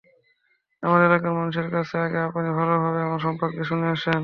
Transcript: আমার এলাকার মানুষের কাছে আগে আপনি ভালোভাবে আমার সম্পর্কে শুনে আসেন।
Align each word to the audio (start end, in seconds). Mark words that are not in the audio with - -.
আমার 0.83 0.99
এলাকার 1.03 1.33
মানুষের 1.33 1.67
কাছে 1.69 1.95
আগে 1.97 2.19
আপনি 2.27 2.49
ভালোভাবে 2.59 2.99
আমার 3.01 3.21
সম্পর্কে 3.21 3.61
শুনে 3.63 3.87
আসেন। 3.89 4.19